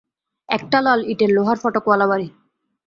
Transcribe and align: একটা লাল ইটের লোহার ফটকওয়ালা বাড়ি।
একটা 0.49 0.77
লাল 0.81 0.99
ইটের 1.07 1.31
লোহার 1.33 1.57
ফটকওয়ালা 1.57 2.05
বাড়ি। 2.07 2.27